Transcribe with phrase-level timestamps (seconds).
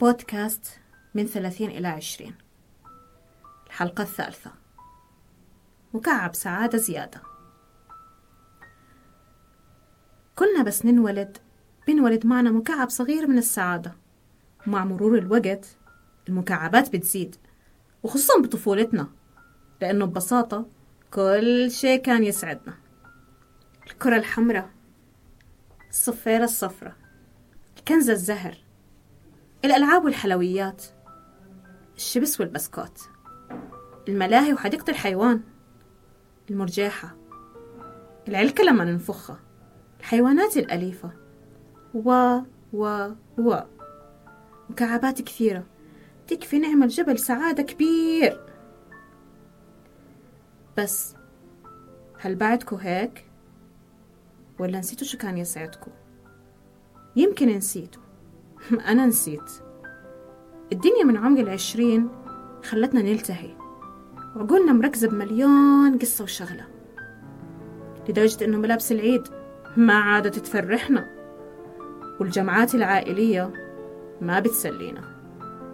[0.00, 0.66] بودكاست
[1.14, 2.34] من ثلاثين إلى عشرين.
[3.66, 4.50] الحلقة الثالثة.
[5.94, 7.22] مكعب سعادة زيادة.
[10.36, 11.38] كلنا بس ننولد
[11.86, 13.96] بنولد معنا مكعب صغير من السعادة.
[14.66, 15.76] ومع مرور الوقت
[16.28, 17.36] المكعبات بتزيد
[18.02, 19.08] وخصوصا بطفولتنا
[19.80, 20.66] لأنه ببساطة
[21.14, 22.74] كل شيء كان يسعدنا.
[23.86, 24.70] الكرة الحمراء
[25.90, 26.96] الصفيرة الصفرة
[27.78, 28.69] الكنزة الزهر
[29.64, 30.84] الألعاب والحلويات
[31.96, 33.00] الشبس والبسكوت
[34.08, 35.40] الملاهي وحديقة الحيوان
[36.50, 37.16] المرجيحة
[38.28, 39.38] العلكة لما ننفخها
[40.00, 41.10] الحيوانات الأليفة
[41.94, 42.38] و
[42.72, 43.60] و و
[44.70, 45.66] مكعبات كثيرة
[46.26, 48.40] تكفي نعمل جبل سعادة كبير
[50.78, 51.14] بس
[52.18, 53.24] هل بعدكو هيك؟
[54.58, 55.90] ولا نسيتوا شو كان يسعدكو؟
[57.16, 58.02] يمكن نسيتوا
[58.88, 59.50] أنا نسيت.
[60.72, 62.08] الدنيا من عمر العشرين
[62.64, 63.50] خلتنا نلتهي
[64.36, 66.64] وعقولنا مركزة بمليون قصة وشغلة
[68.08, 69.22] لدرجة إنه ملابس العيد
[69.76, 71.06] ما عادت تفرحنا
[72.20, 73.52] والجمعات العائلية
[74.20, 75.00] ما بتسلينا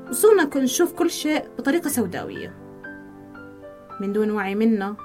[0.08, 2.54] وصرنا نشوف كل شيء بطريقة سوداوية.
[4.00, 4.96] من دون وعي منا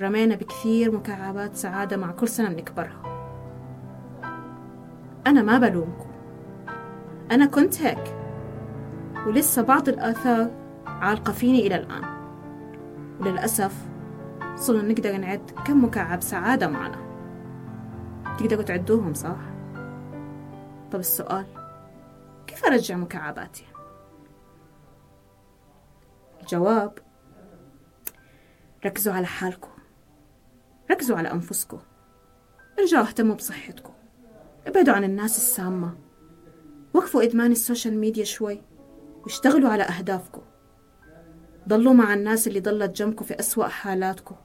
[0.00, 3.02] رمينا بكثير مكعبات سعادة مع كل سنة بنكبرها.
[5.26, 6.11] أنا ما بلومكم.
[7.32, 8.16] أنا كنت هيك
[9.26, 10.50] ولسه بعض الآثار
[10.86, 12.04] عالقة فيني إلى الآن
[13.20, 13.88] وللأسف
[14.54, 17.12] صرنا نقدر نعد كم مكعب سعادة معنا
[18.38, 19.36] تقدروا تعدوهم صح؟
[20.92, 21.46] طب السؤال
[22.46, 23.64] كيف أرجع مكعباتي؟
[26.40, 26.98] الجواب
[28.86, 29.70] ركزوا على حالكم
[30.90, 31.78] ركزوا على أنفسكم
[32.78, 33.92] ارجعوا اهتموا بصحتكم
[34.66, 35.94] ابعدوا عن الناس السامة
[36.94, 38.62] وقفوا إدمان السوشيال ميديا شوي
[39.22, 40.42] واشتغلوا على أهدافكم.
[41.68, 44.36] ضلوا مع الناس اللي ضلت جنبكم في أسوأ حالاتكم.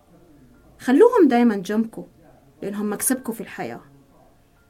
[0.79, 2.07] خلوهم دايما جنبكم
[2.61, 3.81] لأنهم مكسبكم في الحياة.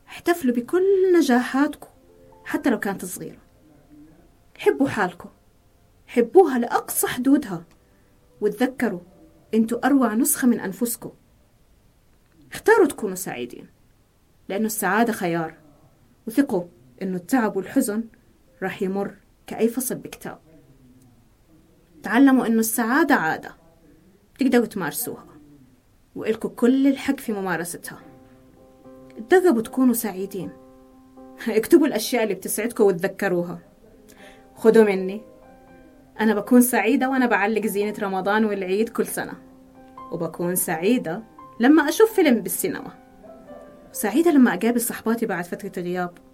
[0.08, 1.88] احتفلوا بكل نجاحاتكم
[2.46, 3.42] حتى لو كانت صغيرة.
[4.58, 5.30] حبوا حالكم.
[6.08, 7.66] حبوها لأقصى حدودها.
[8.42, 9.02] وتذكروا
[9.54, 11.12] أنتوا أروع نسخة من أنفسكم.
[12.54, 13.68] اختاروا تكونوا سعيدين
[14.50, 15.58] لأنه السعادة خيار.
[16.28, 16.64] وثقوا.
[17.02, 18.04] إنه التعب والحزن
[18.64, 19.14] راح يمر
[19.48, 20.40] كأي فصل بكتاب.
[22.04, 23.56] تعلموا إنه السعادة عادة
[24.40, 25.26] تقدروا تمارسوها
[26.16, 28.00] وإلكوا كل الحق في ممارستها.
[29.30, 30.50] تدربوا تكونوا سعيدين.
[31.48, 33.60] اكتبوا الأشياء اللي بتسعدكم وتذكروها.
[34.56, 35.22] خدوا مني.
[36.20, 39.34] أنا بكون سعيدة وأنا بعلق زينة رمضان والعيد كل سنة.
[40.12, 41.24] وبكون سعيدة
[41.60, 42.92] لما أشوف فيلم بالسينما.
[43.92, 46.27] سعيدة لما أقابل صحباتي بعد فترة غياب.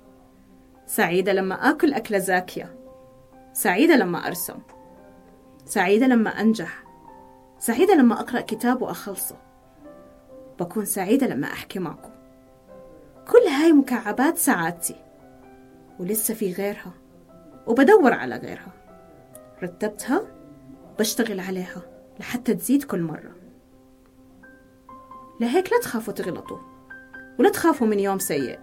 [0.85, 2.75] سعيدة لما آكل أكلة زاكية.
[3.53, 4.59] سعيدة لما أرسم.
[5.65, 6.83] سعيدة لما أنجح.
[7.59, 9.35] سعيدة لما أقرأ كتاب وأخلصه.
[10.59, 12.11] بكون سعيدة لما أحكي معكم.
[13.31, 14.95] كل هاي مكعبات سعادتي.
[15.99, 16.91] ولسه في غيرها.
[17.67, 18.73] وبدور على غيرها.
[19.63, 20.21] رتبتها
[20.99, 21.81] بشتغل عليها
[22.19, 23.35] لحتى تزيد كل مرة.
[25.39, 26.59] لهيك لا تخافوا تغلطوا.
[27.39, 28.59] ولا تخافوا من يوم سيء.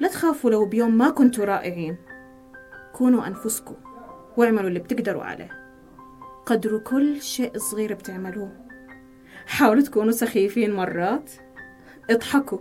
[0.00, 1.96] لا تخافوا لو بيوم ما كنتوا رائعين.
[2.92, 3.74] كونوا أنفسكم
[4.36, 5.50] واعملوا اللي بتقدروا عليه.
[6.46, 8.52] قدروا كل شيء صغير بتعملوه.
[9.46, 11.30] حاولوا تكونوا سخيفين مرات.
[12.10, 12.58] اضحكوا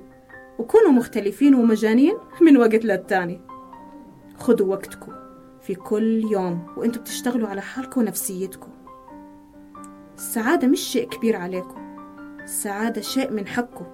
[0.60, 3.42] وكونوا مختلفين ومجانين من وقت للتاني.
[4.38, 5.12] خدوا وقتكم
[5.62, 8.72] في كل يوم وأنتوا بتشتغلوا على حالكم ونفسيتكم.
[10.16, 11.98] السعادة مش شيء كبير عليكم.
[12.44, 13.86] السعادة شيء من حقكم.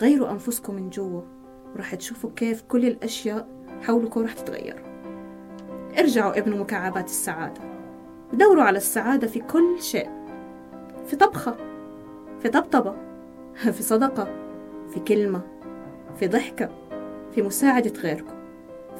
[0.00, 1.22] غيروا أنفسكم من جوا.
[1.74, 3.48] وراح تشوفوا كيف كل الأشياء
[3.82, 4.82] حولكم راح تتغير.
[5.98, 7.60] ارجعوا ابنوا مكعبات السعادة.
[8.32, 10.10] دوروا على السعادة في كل شيء.
[11.06, 11.56] في طبخة
[12.40, 12.96] في طبطبة
[13.76, 14.28] في صدقة
[14.94, 15.40] في كلمة
[16.18, 16.70] في ضحكة
[17.34, 18.34] في مساعدة غيركم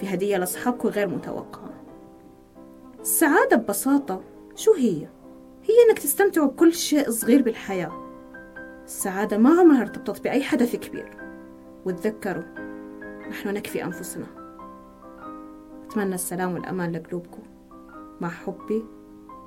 [0.00, 1.72] في هدية لأصحابكم غير متوقعة.
[3.00, 4.20] السعادة ببساطة
[4.56, 5.08] شو هي؟
[5.64, 7.92] هي إنك تستمتعوا بكل شيء صغير بالحياة.
[8.84, 11.16] السعادة ما عمرها ارتبطت بأي حدث كبير.
[11.84, 12.42] وتذكروا
[13.28, 14.26] نحن نكفي أنفسنا.
[15.86, 17.42] أتمنى السلام والأمان لقلوبكم.
[18.20, 18.84] مع حبي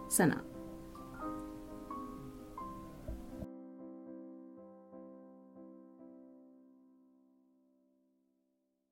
[0.08, 0.55] سناء.